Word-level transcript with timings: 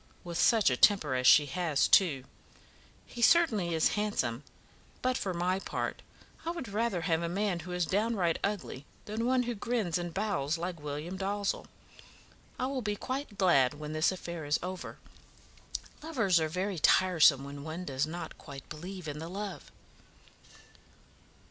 with 0.23 0.35
such 0.39 0.71
a 0.71 0.75
temper 0.75 1.13
as 1.13 1.27
she 1.27 1.45
has, 1.45 1.87
too. 1.87 2.23
He 3.05 3.21
certainly 3.21 3.75
is 3.75 3.89
handsome; 3.89 4.41
but 5.03 5.15
for 5.15 5.31
my 5.31 5.59
part, 5.59 6.01
I 6.43 6.49
would 6.49 6.67
rather 6.69 7.01
have 7.01 7.21
a 7.21 7.29
man 7.29 7.59
who 7.59 7.71
is 7.71 7.85
downright 7.85 8.39
ugly 8.43 8.87
than 9.05 9.27
one 9.27 9.43
who 9.43 9.53
grins 9.53 9.99
and 9.99 10.11
bows 10.11 10.57
like 10.57 10.81
William 10.81 11.17
Dalzell. 11.19 11.67
I 12.57 12.65
will 12.65 12.81
be 12.81 12.95
quite 12.95 13.37
glad 13.37 13.75
when 13.75 13.93
this 13.93 14.11
affair 14.11 14.43
is 14.43 14.57
over. 14.63 14.97
Lovers 16.01 16.39
are 16.39 16.49
very 16.49 16.79
tiresome 16.79 17.43
when 17.43 17.63
one 17.63 17.85
does 17.85 18.07
not 18.07 18.39
quite 18.39 18.67
believe 18.69 19.07
in 19.07 19.19
the 19.19 19.29
love." 19.29 19.69